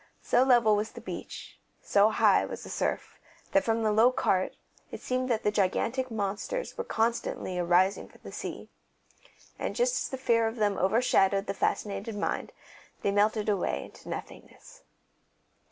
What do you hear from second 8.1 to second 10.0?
the sea; and just